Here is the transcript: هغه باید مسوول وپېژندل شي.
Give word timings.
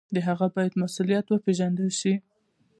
هغه 0.27 0.45
باید 0.55 0.79
مسوول 0.81 1.11
وپېژندل 1.31 1.89
شي. 1.99 2.13